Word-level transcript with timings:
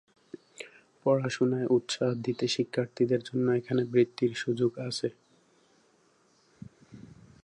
পড়াশোনায় 1.05 1.67
উৎসাহ 1.67 2.09
দিতে 2.25 2.45
শিক্ষার্থীদের 2.55 3.21
জন্য 3.23 3.47
এখানে 3.51 3.81
বৃত্তির 3.93 4.31
সুযোগ 4.33 4.71
আছে। 4.87 5.07